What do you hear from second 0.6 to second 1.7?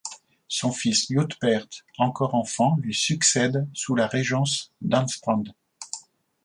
fils Liutpert